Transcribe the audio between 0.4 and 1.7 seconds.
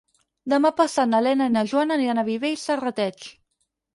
Demà passat na Lena i na